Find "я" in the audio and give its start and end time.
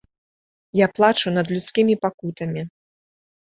0.79-0.87